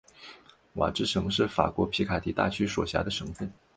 [0.77, 3.53] 瓦兹省是法国皮卡迪大区所辖的省份。